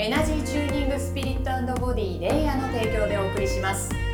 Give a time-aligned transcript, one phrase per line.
[0.00, 4.07] エナジーチューニングスピリットボディレイヤーの提供でお送りします。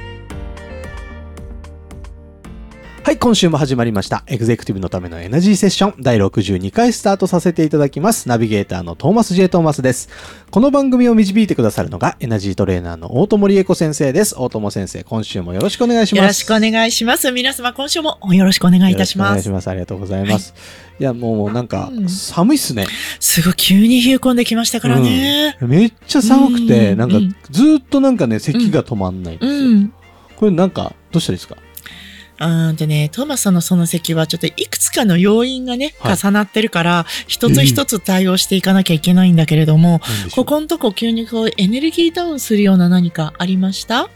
[3.04, 4.24] はい、今週も始まりました。
[4.28, 8.30] エグゼクティブのためのエナジーセッション第62回スタートさせていただきます。
[8.30, 9.50] ナビゲーターのトーマス J.
[9.50, 10.08] トーマスです。
[10.50, 14.36] この番組を導いてくださるのがエナジートレーナーの大友理恵子先生です。
[14.38, 16.22] 大友先生、今週もよろしくお願いします。
[16.22, 17.30] よろしくお願いします。
[17.30, 19.28] 皆様、今週もよろしくお願いいたします。
[19.28, 19.68] お願いします。
[19.68, 20.54] ありがとうございます。
[20.54, 20.60] は
[20.98, 22.86] い、いや、もうなんか、寒いっすね。
[23.20, 25.58] すごい、急に冷え込んできましたからね。
[25.60, 27.18] うん、めっちゃ寒くて、なんか、
[27.50, 29.58] ずっとなんかね、咳が止まんないんですよ。
[29.58, 29.92] うん、
[30.36, 31.58] これなんか、どうしたらいいですか？
[32.40, 40.00] うんでね、トーマスさんのその席はちょっといくつかの要因がね、はい、重なってるから、一つ一つ対応していかなきゃいけないんだけれども、
[40.34, 44.10] ここのとこ急にこうエネルギーダウンするような何かありました？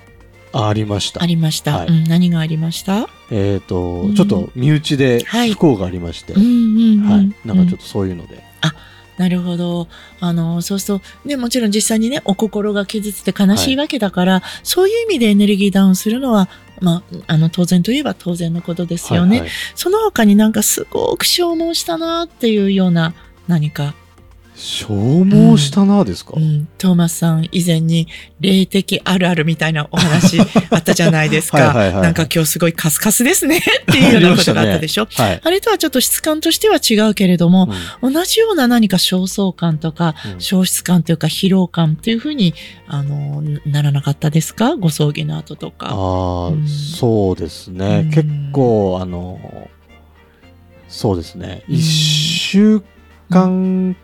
[0.52, 1.22] あありました。
[1.22, 1.77] ありました。
[1.77, 3.08] はい、うん、何がありました？
[3.30, 8.42] えっ、ー、と、うん、ちょっと身内で不幸がありまして、はい、はい、なんかちょっとそういうので。
[8.62, 8.74] あ
[9.19, 9.89] なるほど。
[10.20, 16.48] あの、そうすると、ね、もちろん実際にね、お心が傷つって悲しいわけだから、はい、そういう意味でエネルギーダウンするのは、
[16.80, 19.38] まあ、あの、当然といえば当然のことですよね。
[19.38, 23.14] はいはい、その他になんかすごく消耗したなっていうような
[23.46, 23.94] 何か。
[24.61, 28.09] 消耗したなですか、うん、うん、トーマスさん以前に
[28.41, 31.59] 霊的あるあるみたいなお話 あったじゃないですか。
[31.59, 33.59] はいはいはい、なんか今日すごいカスカスですね。
[33.59, 35.05] っていうようなことがあったでしょ。
[35.05, 35.09] ね。
[35.12, 37.69] はい、あれとはちょっと質感としては違うけれども、
[38.03, 42.55] うん、同じような何か焦燥感とか、うん、消失感というか疲労感というふうに、
[42.89, 44.75] あの、ならなかったですか？
[44.75, 45.89] ご葬儀の後とか。
[45.91, 46.53] ああ、
[47.01, 48.11] そうですね。
[48.12, 49.39] 結構、あの、
[50.89, 51.63] そうですね。
[51.68, 52.83] 一週
[53.30, 53.97] 間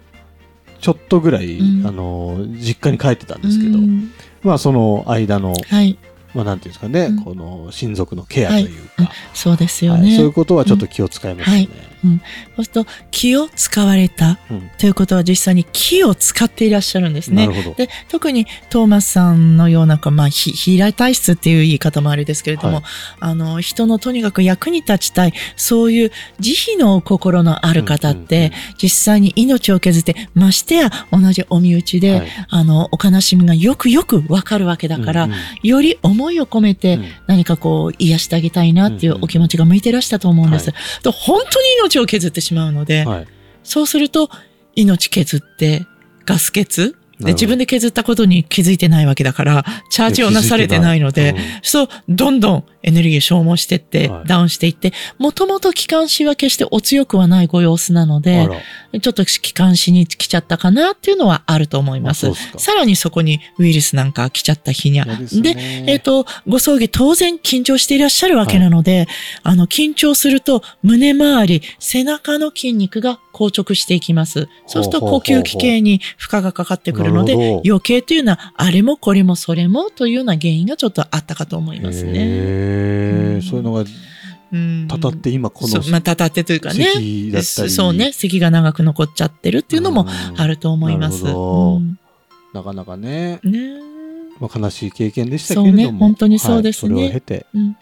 [0.85, 4.11] ちょっとぐらい、うん、あの、実家に帰ってたんですけど、うん、
[4.43, 5.99] まあその間の、はい、
[6.35, 11.69] まあなんていうんですかね、うん、この親族のケアというか、はい、そうですよね、はい、そういうことはちょっと気を使いますね。
[12.05, 14.39] はいうん、そうすると気を使われた
[14.79, 17.49] ということは実際に気を使っていらっしゃるんですね。
[17.77, 22.85] で特にトーマスさんのような、まあ、ヒーラー体質っていう言い方もあれですけれども、はい、
[23.21, 40.71] あの人のとにかく役に立ちたいそういう慈悲の心のある方って、実際に命を削ってましてや同じお身内で、はい、あのお悲しみがよくよくわかるわけだから、うんうん、より思いを込めて何かこう癒してあげたいなっていうお気持ちが向いてらしたと思うんです。
[40.71, 43.27] はい、と本当に命を削ってしまうので、はい、
[43.63, 44.29] そうすると
[44.75, 45.87] 命削って
[46.25, 58.49] ガス欠で、自分で削ったことに気づいてないわけだから、チャージをなされてないので、そう、どんどんエネルギー消耗してって、はい、ダウンしていって、もともと気管支は決してお強くはないご様子なので、
[59.01, 62.31] ちょっと気管支に来ちゃったかなっていうのはあると思います。
[62.59, 65.05] さらにそこにウイルスなんか来ちゃった日にゃ。
[65.05, 69.07] でで、えっ、ー、と、ご葬儀当然緊張していらっしゃるわけなので、はい、
[69.45, 74.49] あの、緊張すると胸周り、背中の筋肉が硬直していきます。
[74.67, 82.13] そうすると呼吸器系に負荷がかかってくるので、余計というのは、あれもこれもそれもというような原因がちょっとあったかと思いますね。
[82.15, 83.85] へー、うん、そういうのが、
[84.89, 86.87] たたって今この、まあ、たたってというかね。
[87.43, 88.13] そうね。
[88.13, 90.07] 咳が長く残っちゃってるっていうのも
[90.37, 91.25] あると思います。
[91.25, 91.99] うん、
[92.53, 93.41] なかなかね。
[93.43, 93.95] ね
[94.41, 95.77] まあ、悲しい経験でしたけれども。
[95.77, 95.99] そうね。
[95.99, 96.95] 本当にそうですね。
[96.95, 97.77] はい、それを経て、うん、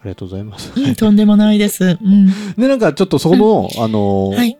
[0.00, 0.72] ありがとうございます。
[0.74, 1.98] うん、とんでもないです。
[2.00, 2.26] うん、
[2.56, 4.58] で、なんかちょっとその、あのー、はい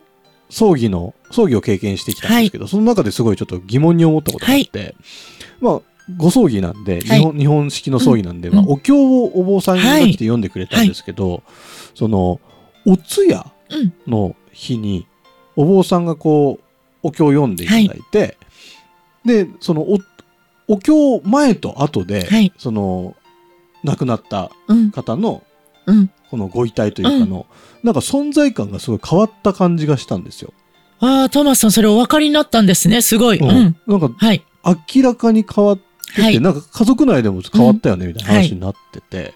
[0.50, 4.94] 葬儀の、葬儀を経験してきたんですけど、はい、その中ですごいちょっと疑問に思ったことがあって、はい、
[5.60, 5.80] まあ、
[6.16, 11.42] ご葬儀なんで、はい、日本、日本式の葬儀なんで、うん、まあ、お経をお坊さんが来て読んでくれたんですけど、
[11.94, 12.40] その、
[12.86, 13.44] お通夜
[14.06, 15.06] の日に、
[15.56, 16.64] お坊さんがこう、
[17.02, 18.38] お経を読んでいただいて、
[19.24, 19.98] で、そのお、
[20.66, 22.26] お経前と後で、
[22.56, 23.14] その、
[23.84, 24.50] 亡くなった
[24.92, 25.42] 方の、
[25.86, 27.46] うんこのご遺体というかの、
[27.82, 30.52] うん、なんか存在感がすごい変わった感じがしたんですよ。
[31.00, 33.02] ああ、トーマスさん、それお分かりになったんですね。
[33.02, 33.38] すごい。
[33.38, 33.48] うん。
[33.48, 34.44] うん、なんか、はい、
[34.94, 39.34] 明らかに変わってて、はい、なんか家族内でも変わったよね、みたいな話になってて、はい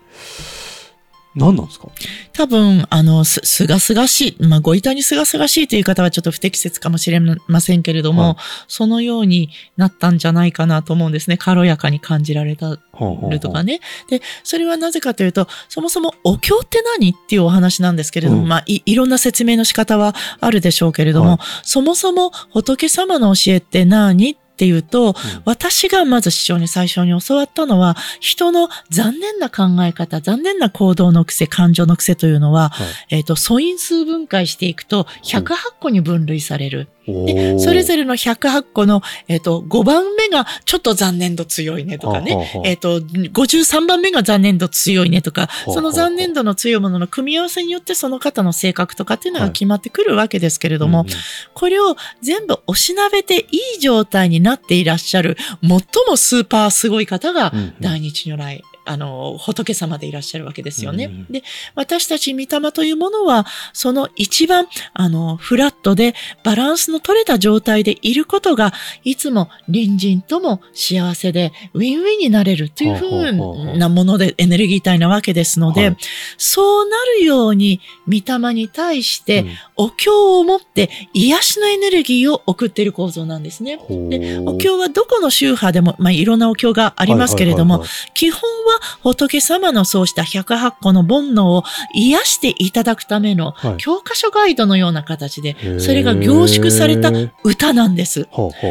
[1.34, 1.88] 何なんですか？
[2.34, 8.36] 多分、あの、す、すがすがしい、まあ、ご遺体にすがすがしいという方はちょっと不適切かもしれませんけれども、はい、
[8.68, 11.38] そのようになったんじゃないかなと思うんですね。
[11.38, 13.80] 軽やかに感じられたるとかね。
[14.08, 25.14] で、それはなぜかというと、そもそもお経って何っていうお話なんですけれども、うん、まあい、いろんな説明の仕方はあるでしょうけれども、はい、そもそも仏様の教えって何ってっていうと、うん、
[25.44, 36.86] 私がまず師匠に最初に教わったのは、人の残念な考え方、残念な行動の癖、感情の癖というのは、はい、えっ、ー、と、素因数分解していくと、108個に分類される。
[37.06, 51.18] で、それぞれの108個の、えっ、ー、と、5番目がちょっと残念度強いねとかね、えっ、ー、と、53番目が残念度強いねとか、その残念度の強いものの組み合わせによってその方の性格とかっていうのが決まってくるわけですけれども、はいうんうん、
[51.54, 55.70] これを全部おしなべていい状態になっていらっしゃる、最
[56.08, 61.04] もスーパーすごい方が大日如来あの、仏様でいらっしゃるわけですよね。
[61.04, 61.42] うん、で、
[61.74, 66.14] 私たち御霊というものは、その一番、あの、フラットで
[66.44, 68.72] バランスの取れた状態でいることが、
[69.04, 75.96] いつも隣人とも幸せで、ウィンウィンになれるというふうなもので、エネルギー体なわけですので、はい、
[76.36, 79.44] そうなるように、御霊に対して、
[79.76, 83.78] お経を持って癒しのエネルギーを送っている構造なんですね。
[83.88, 87.84] で、お経はどこの宗派でも、まあ、いろんなお経がありますけれども、
[88.14, 88.71] 基本は
[89.02, 91.64] 仏様のそうした108個の煩悩を
[91.94, 97.10] 癒していただくための教科書ガイドのような形で、それが凝縮された
[97.44, 98.28] 歌なんです。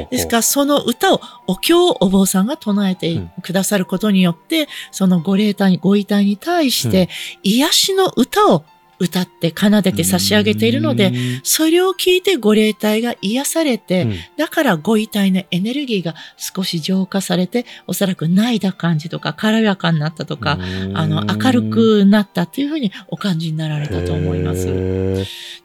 [0.09, 7.09] ですから、その歌をお経をお坊さんが唱えてくださることによって、そのご霊体、ご遺体に対して、
[7.43, 8.65] 癒しの歌を
[9.01, 11.11] 歌って奏でて差し上げているので、
[11.41, 20.59] それを聞いてご霊体が癒されて、うん、だからご遺体のエネルギーが少し浄化されて、おそらく泣いた感じとか、軽やかになったとか、
[20.93, 24.67] あの、明るくなったというふうにお感じになられたと思います。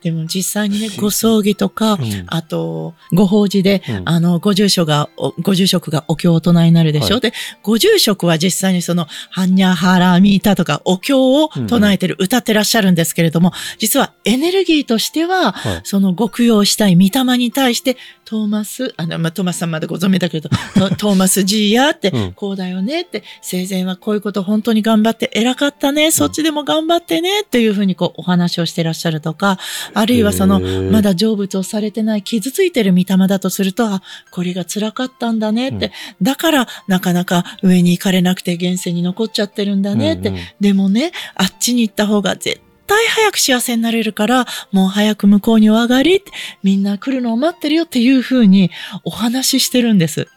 [0.00, 5.10] でも実際にね、ご葬儀とか、うん、あと、ご法事で、うん、あの、ご住所が、
[5.42, 20.48] ご住職がお経を唱えになるでしょ、はい、で、ご住職は実際にその、ハンニャハラミータとか、お経を唱えてる、歌ってらっしゃるんですけれども、実はエネルギーとしては、はい、そのご供養したい御霊に対して、トーマス、あの、まあ、トーマスさんまでご存命だけど、
[20.98, 29.58] トーマス G やって、うん、こうだよねって、生前はこういうこと本当に頑張って偉かったね、そっちでも頑張ってね、っていうふうにこうお話をしてらっしゃるとか、
[29.94, 46.22] あるいはその、まだ成仏をされてない、傷ついてる御霊だとすると、あ、これが辛かったんだねって、うん、だからなかなか上に行かれなくて現世に残っちゃってるんだねって、うんうん、でもね、あっちに行った方が絶対早く幸せになれるから、もう早く向こうに上がり、
[46.62, 48.70] みんな来るのを待ってるよっていうふうに
[49.04, 50.28] お話ししてるんです。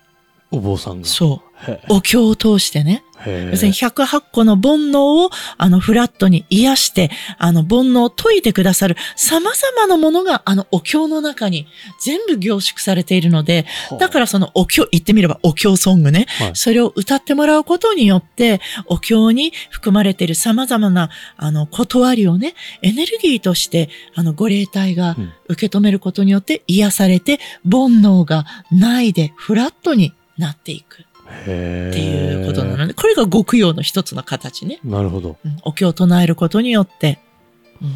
[0.51, 1.07] お坊さんが。
[1.07, 1.80] そう。
[1.90, 3.04] お経を通してね。
[3.25, 11.68] 要するに108個の煩悩を、あの、フラットに癒して、あの、煩悩を解いてくださる様々なものが、あの、お経の中に
[12.01, 13.66] 全部凝縮されているので、
[14.00, 25.15] だからそのお経、言ってみればお経ソングね、はい、それを歌ってもらうことによって、お経に含まれている様々な、あの、断りをね、エネルギーとして、あの、ご霊体が
[25.48, 27.39] 受け止めることによって癒されて、
[27.69, 31.09] 煩悩がないでフラットになっていく。
[31.42, 31.52] って
[32.00, 34.80] いうことなので、これが極用の一つの形ね。
[34.84, 35.38] なるほど。
[35.44, 37.20] うん、お経を唱えることによって、
[37.81, 37.90] うん、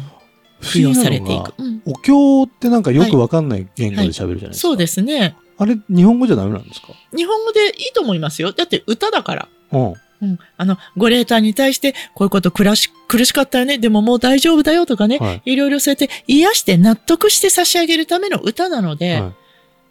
[0.60, 1.52] 付与されていく。
[1.86, 5.36] お経ってなんかよくわかんない言語で喋るじゃないですか、はいはい、そうですね。
[5.56, 6.88] あれ、日本語じゃダメなんですか？
[7.16, 8.52] 日本語でいいと思いますよ。
[8.52, 9.48] だって歌だから。
[9.72, 9.94] うん。
[10.22, 19.32] うん、あの、ご霊体に対して、こういうこと苦し苦しかったよね、でももう大丈夫だよとかね、はい、いろいろそうやって癒して納得して差し上げるための歌なので、はい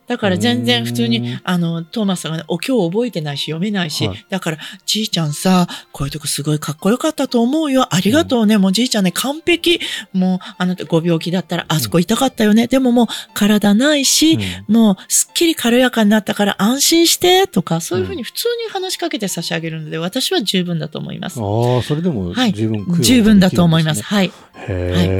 [0.08, 7.94] だから全然普通に、あの、トーマスさんがね、お経を覚えてないし、読めないし、はい、だから、じいちゃんさ、こういうとこすごいかっこよかったと思うよ。
[7.94, 8.56] ありがとうね。
[8.56, 9.80] うん、もうじいちゃんね、完璧。
[10.12, 12.64] もう、あなたご病気だったら、あそこ痛かったよね。
[12.64, 14.34] うん、でももう、体ないし、
[14.68, 21.40] うん、もう、すっきり軽やかになったから安心して、とか、そういうふうに普通に話しかけて差し上げるので、私は十分だと思います。
[21.40, 24.04] ああ、それでも十分、はい、十分だと思います。
[24.04, 24.32] はい。
[24.54, 24.64] は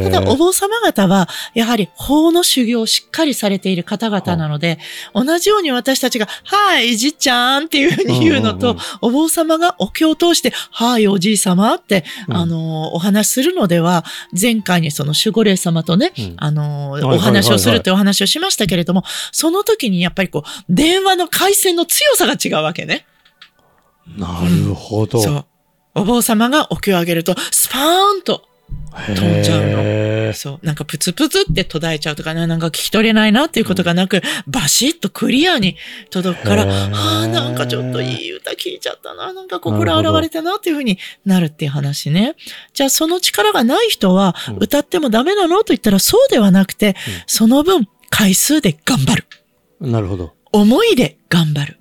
[0.08, 4.73] い、ただ、お坊様方は、やはり法の修行をしっかりされている方々なので、
[5.14, 14.04] 同じように私たちが、はい、じっちゃんっていうふうに言うのと、お坊様がお経を通して、はい、おじい様って、うん、あの、お話しするのでは、
[14.40, 23.06] 前回にその守護霊様とね、うん、あの、お話をするってお話をしましたけれども、その時にやっぱりこう、電話の回線の強さが違うわけね。
[24.18, 25.22] なるほど。
[25.22, 25.46] そう。
[25.96, 28.44] お坊様がお経をあげると、スパーンと
[29.08, 30.34] 飛んじゃうの？
[30.34, 30.66] そう。
[30.66, 35.78] なんかプツプツって途絶えちゃうとかね、なんか聞き取れないなっていうことがなく、うん、バシッとクリアに
[36.12, 42.36] 届くから、ああ、なんかちょっといい歌聞いちゃったな、なんか心洗われたなっていうふうになるっていう話ね。
[42.74, 45.58] じゃあその力がない人は、歌ってもダメなの？
[45.60, 49.26] と言ったらそうではなくて、うん、その分回数で頑張る。
[49.82, 50.34] なるほど。
[50.54, 51.80] 思いで頑張る。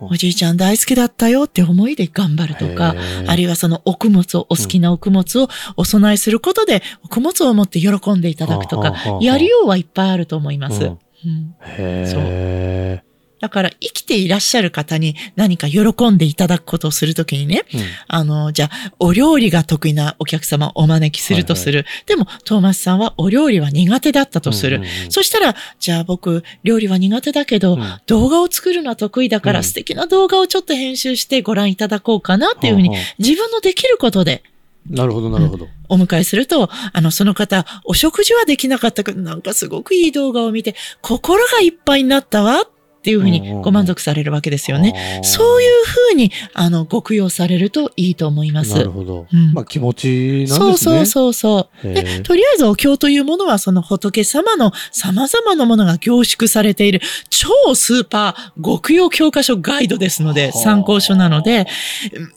[0.00, 2.94] おじいちゃん大好きだったよって思いで頑張るとか、
[3.26, 10.84] あるいはそのお物を、お好きなお物をお供えすることで、お物を持って喜んでいただくとか、やりようはいっぱいあると思います。
[10.84, 10.86] う
[11.28, 13.02] ん、へ
[13.40, 21.78] だから生きていらっしゃる方に何か喜んでいただくことをするときにね、うん、あの、じゃあ、お料理が得意なお客様をお招きするとする。
[21.78, 24.76] はいはい、でも、トーマスさんはお料理は苦手だったとする。
[24.76, 34.42] うんうんうん、そしたら、じゃあ僕、料理は苦手だけど、うん、動画を作るのは得意だから、素敵な動画をちょっと編集してご覧いただこうかなっていうふうに、自分のできることで、
[34.88, 35.68] なるほど、なるほど。
[35.88, 42.70] お迎えすると、あの、その方、お食事はできなかったけど、なんかすごくいい動画を見て、心がいっぱいになったわっ
[43.02, 45.20] ていうふうにご満足されるわけですよね。
[45.24, 48.74] そういうふうに、あの、ご供養されるといいと思います。
[48.74, 49.26] なるほど。
[49.32, 50.56] うん、まあ気持ちなんですね。
[50.56, 51.94] そうそうそうそう。
[51.94, 61.66] で、とりあえずお経というものは、その仏様の様々なものが凝縮されている超スーパー極用教科書ガイドですので、参考書なので、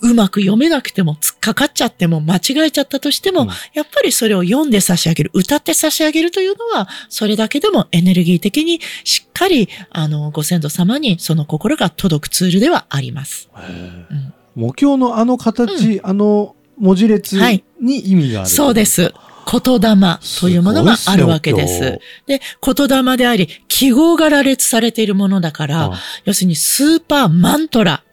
[0.01, 13.49] うまく読めなくても、突っかかっちゃっても、間違えちゃったとしても、うん、やっぱりそれを読んで差し上げる、歌って差し上げるというのは、それだけでもエネルギー的にしっかり、あの、ご先祖様にその心が届くツールではあります。
[13.55, 17.33] うん、目標のあの形、うん、あの文字列
[17.81, 19.13] に意味がある、はい、そうです。
[19.45, 21.79] 言霊というものがあるわけです。
[21.81, 25.91] でで、言霊であり、記号が羅列されているものだから、
[26.23, 28.03] 要するにスーパーマントラ。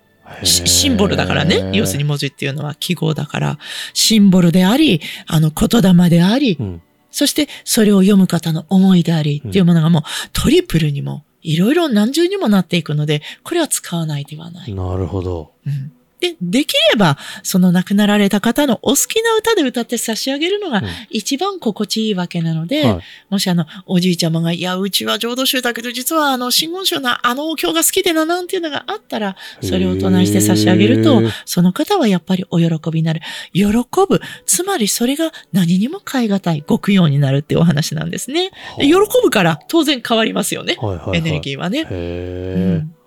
[0.44, 1.70] シンボルだからね。
[1.72, 3.58] 要するに文字っていうのは記号だから、
[3.94, 14.74] シンボルであり、あの言霊であり、うん、そしてそれを読む方の思いでありっていうものがもうトリプルにもいろいろ何重にもなっていくので、これは使わないではない。
[14.74, 15.52] なるほど。
[15.66, 33.20] うんで、できれば、その亡くなられた方のお好きな歌で歌って差し上げるのが一番心地いいわけなので、うんはい、もしあの、おじいちゃまが、いや、うちは浄土宗だけど、実はあの、真言宗のあのお経が好きでな、なんていうのがあったら、それを唱えして差し上げると、その方はやっぱりお喜びになる。
[33.52, 33.66] 喜
[34.08, 34.20] ぶ。
[34.44, 38.50] つまりそれが何にも変え難い、極用になるっていうお話なんですね。
[38.78, 40.76] 喜ぶから当然変わりますよね。
[40.78, 42.99] はいはいはい、エネルギーはね。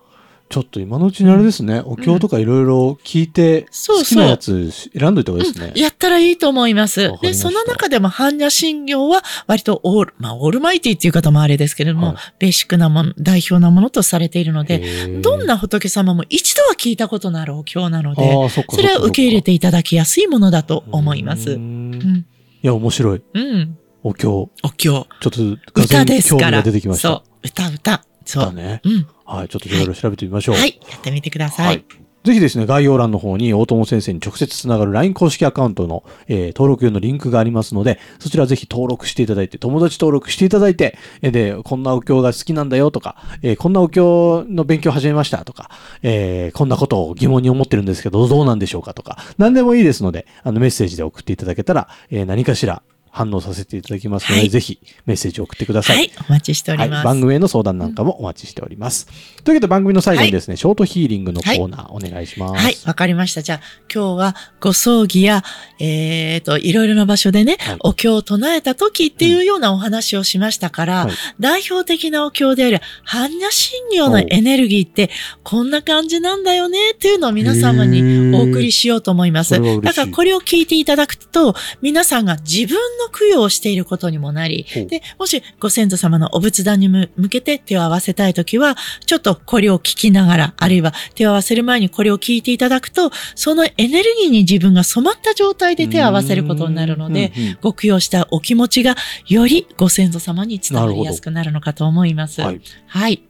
[0.54, 7.12] ちょっと今のうちにあれですね、お経とかいろいろ聞いて、好きなやつ選んどいた方がいいですね、やったらいいと思います。
[7.24, 18.32] で、その中でも般若心経は割とオール、まあ、オールマイティっていう方もあれですけれども、はい、ベーシックなもの、代表なものとされているので、どんな仏様も一度は聞いたことのあるお経なので、
[18.70, 21.54] それは受け入れていただきやすいものだと思います。
[21.54, 22.28] うん、
[22.62, 23.24] いや、面白い。
[23.34, 23.76] うん。
[24.04, 24.52] お経。
[24.62, 24.78] お経。
[24.78, 25.42] ちょっと、
[25.74, 26.62] 歌ですから。
[26.62, 27.08] 出てきました。
[27.08, 27.48] そう。
[27.48, 28.13] 歌、歌。
[28.26, 28.54] そう。
[28.54, 28.82] ね。
[28.84, 29.08] うん。
[29.26, 29.50] はい。
[29.50, 30.56] ちょっといろいろ調べてみましょう。
[30.56, 30.80] はい。
[30.90, 31.66] やってみてください。
[31.68, 31.86] はい。
[32.24, 45.70] ぜひですね、概要欄の方に大友先生に直接つながる LINE 公式アカウントの、えー、登録用のリンクがありますので、そちらぜひ登録していただいて、友達登録していただいて、えー、で、こんなお経が好きなんだよとか、えー、こんなお経の勉強始めましたとか、
[46.02, 52.84] えー、こんなことを疑問に思ってるんですけど、どうなんでしょうかとか、何でもいいですので、あのメッセージで送っていただけたら、えー、何かしら
[53.14, 55.98] 反応させていただきますので、はい、ぜひメッセージを送ってください。
[55.98, 59.08] はい、お待ちしております、はい、番組への相談なんかもお待ちしております。
[59.38, 62.54] うん、というわけで番組の最後にですね、ショートヒーリングのコーナーお願いします。
[62.56, 63.44] はい、わかりました。
[63.44, 63.62] じゃあ、
[63.94, 65.44] 今日はご葬儀や、
[65.78, 75.12] えっ、ー、と、いろいろな場所でね、お経を唱えた時っていうようなお話をしましたから、うん、代表的なお経である、般若心経のエネルギーって
[75.44, 79.54] こんな感じなんだよねっていうのを皆様にお送りしようと思います。
[79.82, 97.32] だからこれを聞いていただくと、皆さんが自分の供養をしていることにもなり、で、もしご先祖様のお仏壇に向けて手を合わせたいときは、ちょっとこれを聞きながら、あるいは手を合わせる前にこれを聞いていただくと、そのエネルギーに自分が染まった状態で手を合わせることになるので、
[97.62, 98.96] ご供養したお気持ちが
[99.28, 102.42] よりご先祖様に伝わりやすくなるのかと思います。
[102.42, 103.24] はい、はい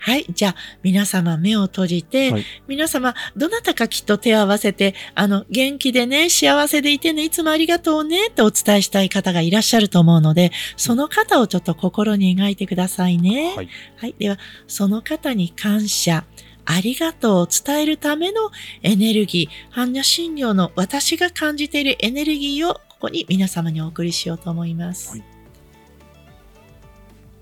[0.00, 0.24] はい。
[0.30, 13.52] じゃあ、皆様目を閉じて、はい、皆様、どなたかきっと手を合わせて、あの、元気でね、幸せでいてね、いつもありがとうね、ってお伝えしたい方がいらっしゃると思うので、その方をちょっと心に描いてくださいね。
[13.54, 13.68] はい。
[13.96, 14.14] はい。
[14.18, 16.24] では、その方に感謝、
[16.64, 18.50] ありがとうを伝えるための
[18.82, 25.10] エネルギー、般若心経の私が感じているエネルギーをここに皆様にお送りしようと思います。
[25.10, 25.24] はい、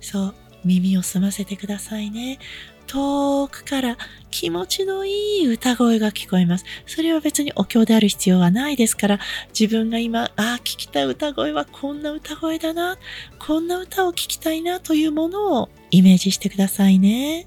[0.01, 0.48] そう。
[0.69, 2.39] 耳を澄ませてくださいね。
[2.87, 3.99] 遠くから
[4.31, 6.65] 気持ちのいい歌声が聞こえます。
[6.87, 9.21] それは別にお経である必要はないですから、
[9.59, 12.97] 自分が今、ああ、聞きたい歌声はこんな歌声だな、
[13.39, 17.47] こんな歌を聞きたいなというものをイメージしてくださいね。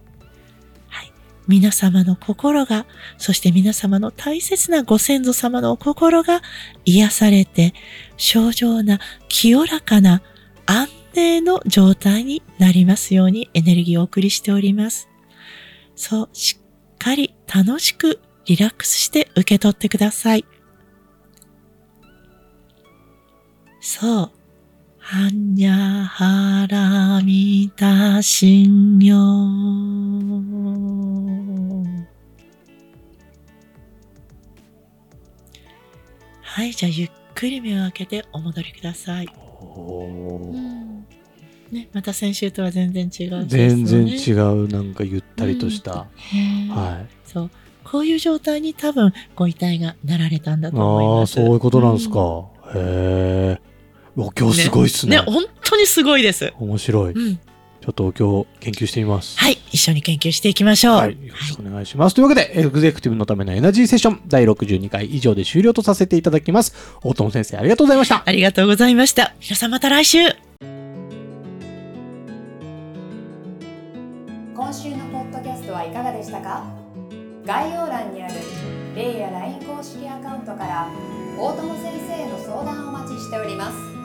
[0.89, 1.11] はい。
[1.47, 2.85] 皆様の心が、
[3.17, 6.41] そして皆様の大切なご先祖様のお心が
[6.85, 7.73] 癒されて、
[8.15, 10.21] 正常な清らかな
[10.67, 15.09] 安定の状態になりますようにエネルギーをお送りしております。
[15.95, 20.45] そう、しっかり楽しくリラックスして受け取ってください。
[23.79, 24.31] そう。
[25.03, 25.73] はにゃ
[26.05, 29.17] はらみたしんよ
[36.41, 39.27] はい、じゃあゆっくり目を開けてお戻りください。
[39.59, 40.53] お
[41.71, 47.07] ね、また先週とは全然違う、ね、全然違うなんかゆったりとした、うん、はい。
[47.23, 47.51] そう。
[47.83, 51.39] こういう状態に多分ご遺体がなられたんだと思います。
[51.39, 52.45] ああそういうことなんですか、うん、
[52.75, 53.59] へえ
[54.15, 56.53] 今日すごいっすねね本当にすごいです。
[56.59, 57.39] 面白い、うん
[57.81, 59.39] ちょっと今日研究してみます。
[59.39, 59.57] はい。
[59.71, 60.95] 一緒に研究していきましょう。
[60.97, 61.11] はい。
[61.25, 62.13] よろしくお願いします。
[62.13, 66.75] はい、というわけで、エグゼクティブのためのエナジーセッション第62回以上で終了とさせていただきます。
[67.03, 68.21] 大友先生、ありがとうございました。
[68.23, 69.33] ありがとうございました。
[69.41, 70.19] 皆さんまた来週。
[74.53, 76.63] 今週のポッドキャストはいかがでしたか？
[77.43, 78.35] 概要欄にある
[78.95, 80.87] レイや LINE 公式アカウントから
[81.39, 84.00] 大友先生への相談をお待ちしております。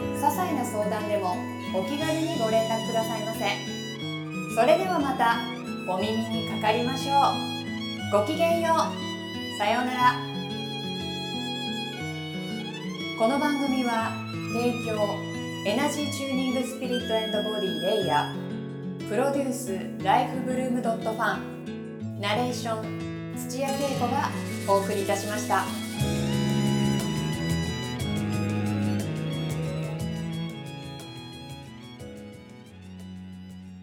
[0.00, 1.36] 些細な相談でも
[1.74, 3.44] お気軽にご連絡くださいませ。
[4.54, 5.38] それではまた
[5.88, 7.12] お耳にかかりましょ
[8.16, 8.20] う。
[8.20, 9.58] ごきげんよう。
[9.58, 10.14] さようなら。
[13.18, 14.12] この番組は
[14.54, 15.14] 提供
[15.66, 19.08] エナジーチューニングスピリットボディレイヤー。
[19.08, 22.20] プロデュースライフブルームドットファン。
[22.20, 24.30] ナレーション土屋恵子が
[24.68, 25.79] お送りいたしました。